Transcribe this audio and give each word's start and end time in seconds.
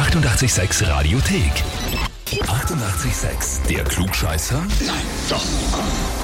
886 0.00 0.80
Radiothek. 0.88 2.09
88,6. 2.38 3.66
Der 3.68 3.82
Klugscheißer? 3.82 4.60
Nein, 4.86 4.94
doch. 5.28 5.42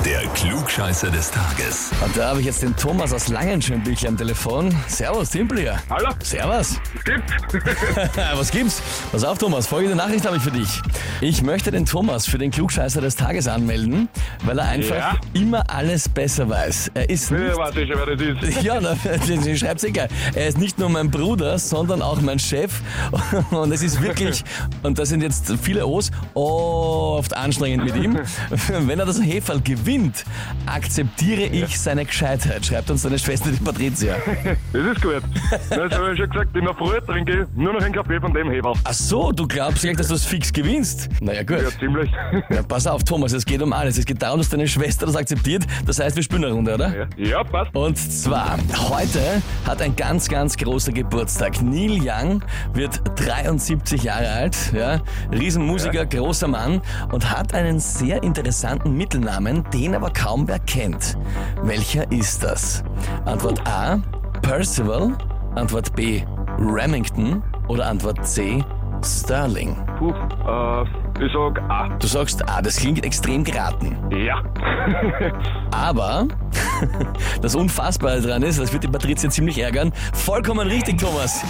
Der 0.05 0.21
Klugscheißer 0.35 1.11
des 1.11 1.33
Tages. 1.33 1.91
Und 2.05 2.17
da 2.17 2.29
habe 2.29 2.39
ich 2.41 2.47
jetzt 2.47 2.63
den 2.63 2.77
Thomas 2.77 3.13
aus 3.13 3.27
Langenschönbüchel 3.27 4.11
am 4.11 4.17
Telefon. 4.17 4.73
Servus, 4.87 5.31
Timpel 5.31 5.59
hier. 5.59 5.83
Hallo, 5.91 6.11
Servus. 6.23 6.79
es 6.95 7.05
gibt. 7.05 8.17
Was 8.37 8.51
gibt's? 8.53 8.81
Pass 9.11 9.25
auf, 9.25 9.39
Thomas, 9.39 9.67
folgende 9.67 9.97
Nachricht 9.97 10.25
habe 10.27 10.37
ich 10.37 10.43
für 10.45 10.53
dich. 10.53 10.81
Ich 11.21 11.43
möchte 11.43 11.73
den 11.73 11.85
Thomas 11.85 12.25
für 12.27 12.39
den 12.39 12.53
Klugscheißer 12.53 13.01
des 13.01 13.17
Tages 13.17 13.49
anmelden, 13.49 14.09
weil 14.45 14.61
er 14.61 14.69
einfach 14.69 14.95
Ja. 14.95 15.17
immer 15.33 15.69
alles 15.69 16.09
besser 16.09 16.49
weiß. 16.49 16.93
Er 16.95 17.11
ist 17.11 17.31
ja, 17.33 17.39
nicht 17.39 17.57
weiß 17.57 17.75
ich 17.77 17.91
schon, 17.91 18.01
wer 18.07 18.17
das. 18.17 18.63
Ja, 18.63 18.81
na, 18.81 18.97
ich 19.45 19.59
schreib's 19.59 19.83
egal. 19.83 20.09
Er 20.35 20.47
ist 20.47 20.59
nicht 20.59 20.79
nur 20.79 20.89
mein 20.89 21.11
Bruder, 21.11 21.59
sondern 21.59 22.01
auch 22.01 22.21
mein 22.21 22.39
Chef. 22.39 22.81
Und 23.51 23.73
es 23.73 23.83
ist 23.83 24.01
wirklich, 24.01 24.45
und 24.85 24.99
das 24.99 25.09
sind 25.09 25.23
jetzt 25.23 25.53
viele 25.63 25.87
O's, 25.97 26.11
oft 26.35 27.35
anstrengend 27.35 27.85
mit 27.85 27.97
ihm. 27.97 28.19
Wenn 28.87 28.99
er 28.99 29.07
das 29.07 29.23
Heferl 29.23 29.61
gewinnt, 29.63 30.25
akzeptiere 30.67 31.43
ich 31.43 31.81
seine 31.81 32.05
Gescheitheit, 32.05 32.67
schreibt 32.67 32.91
uns 32.91 33.03
seine 33.03 33.19
Schwester, 33.19 33.51
die 33.51 33.63
Patricia. 33.63 34.17
Das 34.73 34.83
ist 34.85 35.03
gut. 35.03 35.23
Das 35.71 35.93
habe 35.93 36.13
ich 36.13 36.19
schon 36.19 36.29
gesagt, 36.29 36.55
immer 36.55 36.75
früh 36.75 37.01
trinke 37.01 37.43
ich 37.43 37.57
nur 37.57 37.73
noch 37.73 37.81
einen 37.81 37.95
Kaffee 37.95 38.21
von 38.21 38.35
dem 38.35 38.51
Heber. 38.51 38.75
Ach 38.85 38.93
so, 38.93 39.33
du 39.33 39.47
glaubst 39.47 39.83
gleich, 39.83 39.97
dass 39.97 40.09
du 40.09 40.15
es 40.15 40.25
fix 40.25 40.53
gewinnst? 40.53 41.09
Naja, 41.21 41.43
gut. 41.43 41.63
Ja, 41.63 41.79
ziemlich. 41.79 42.11
Ja, 42.51 42.63
pass 42.63 42.87
auf, 42.87 43.03
Thomas, 43.03 43.33
es 43.33 43.45
geht 43.45 43.61
um 43.61 43.73
alles. 43.73 43.99
Es 43.99 44.05
geht 44.05 44.23
darum, 44.23 44.39
dass 44.39 44.49
deine 44.49 44.69
Schwester 44.69 45.07
das 45.07 45.17
akzeptiert. 45.17 45.65
Das 45.85 45.99
heißt, 45.99 46.15
wir 46.17 46.23
spielen 46.23 46.45
eine 46.45 46.55
Runde, 46.55 46.75
oder? 46.75 47.09
Ja, 47.17 47.25
ja 47.25 47.45
passt. 47.45 47.75
Und 47.75 47.97
zwar, 47.99 48.59
heute 48.89 49.43
hat 49.67 49.83
ein 49.83 49.97
ganz, 49.97 50.29
ganz 50.29 50.57
großer 50.57 50.93
Geburtstag. 50.93 51.61
Neil 51.63 51.99
Young 52.01 52.43
wird 52.75 53.01
73 53.17 54.03
Jahre 54.05 54.31
alt, 54.31 54.57
ja, 54.73 55.01
Riesenmusiker, 55.33 55.86
großer 55.91 56.49
Mann 56.49 56.81
und 57.13 57.31
hat 57.31 57.55
einen 57.55 57.79
sehr 57.81 58.23
interessanten 58.23 58.97
Mittelnamen, 58.97 59.65
den 59.73 59.95
aber 59.95 60.11
kaum 60.11 60.49
wer 60.49 60.59
kennt. 60.61 61.17
Welcher 61.63 62.11
ist 62.11 62.43
das? 62.43 62.83
Antwort 63.25 63.67
A, 63.67 63.99
Percival, 64.43 65.17
Antwort 65.55 65.95
B, 65.95 66.23
Remington 66.59 67.43
oder 67.69 67.87
Antwort 67.87 68.27
C, 68.27 68.65
Sterling. 69.03 69.77
Puh, 69.99 70.11
äh, 70.11 70.85
ich 71.21 71.33
sag 71.33 71.61
A. 71.71 71.89
Du 71.99 72.07
sagst 72.07 72.49
A, 72.49 72.63
das 72.63 72.77
klingt 72.77 73.05
extrem 73.05 73.45
geraten. 73.45 73.97
Ja. 74.11 74.43
Aber 75.71 76.29
das 77.43 77.55
Unfassbare 77.55 78.21
daran 78.21 78.43
ist, 78.43 78.59
das 78.59 78.73
wird 78.73 78.85
die 78.85 78.89
Patricia 78.89 79.31
ziemlich 79.31 79.59
ärgern, 79.59 79.93
vollkommen 80.13 80.67
richtig, 80.69 80.99
Thomas. 80.99 81.43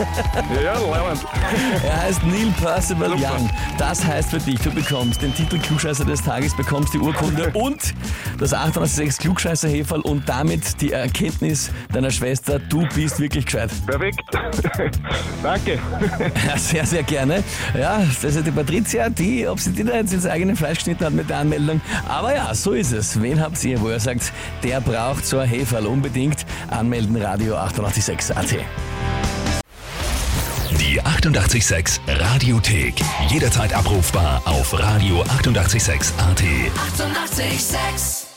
ja, 0.62 0.74
leibend. 0.74 1.24
Er 1.84 2.02
heißt 2.02 2.24
Neil 2.24 2.52
Percival 2.60 3.10
Super. 3.10 3.32
Young. 3.34 3.50
Das 3.78 4.04
heißt 4.04 4.30
für 4.30 4.38
dich, 4.38 4.60
du 4.60 4.70
bekommst 4.70 5.22
den 5.22 5.34
Titel 5.34 5.58
Klugscheißer 5.58 6.04
des 6.04 6.22
Tages, 6.22 6.56
bekommst 6.56 6.94
die 6.94 6.98
Urkunde 6.98 7.50
und 7.54 7.94
das 8.38 8.52
886 8.52 9.18
Klugscheißer 9.22 9.68
Heferl 9.68 10.00
und 10.00 10.28
damit 10.28 10.80
die 10.80 10.92
Erkenntnis 10.92 11.70
deiner 11.92 12.10
Schwester, 12.10 12.58
du 12.58 12.86
bist 12.94 13.20
wirklich 13.20 13.44
gescheit. 13.46 13.70
Perfekt. 13.86 14.22
Danke. 15.42 15.78
Ja, 16.46 16.56
sehr, 16.56 16.86
sehr 16.86 17.02
gerne. 17.02 17.42
Ja, 17.78 17.98
das 18.22 18.36
ist 18.36 18.46
die 18.46 18.50
Patricia, 18.50 19.08
die, 19.08 19.46
ob 19.56 19.60
sie 19.60 19.70
die 19.70 19.84
da 19.84 19.94
jetzt 19.96 20.12
ins 20.12 20.26
eigene 20.26 20.54
Fleisch 20.54 20.78
geschnitten 20.78 21.06
hat 21.06 21.14
mit 21.14 21.30
der 21.30 21.38
Anmeldung. 21.38 21.80
Aber 22.06 22.34
ja, 22.34 22.54
so 22.54 22.72
ist 22.72 22.92
es. 22.92 23.22
Wen 23.22 23.40
habt 23.40 23.62
ihr, 23.64 23.80
wo 23.80 23.88
ihr 23.88 23.98
sagt, 23.98 24.30
der 24.62 24.82
braucht 24.82 25.24
so 25.24 25.38
ein 25.38 25.48
Heferl 25.48 25.86
unbedingt? 25.86 26.44
Anmelden, 26.68 27.16
Radio 27.16 27.56
886 27.56 28.36
AT. 28.36 28.50
Die 30.78 31.00
88,6 31.00 32.00
Radiothek. 32.06 32.96
Jederzeit 33.28 33.72
abrufbar 33.72 34.42
auf 34.44 34.74
radio886.at. 34.74 35.72
88,6. 35.80 37.36
Eighty-eight, 37.40 37.60
sex. 37.60 38.35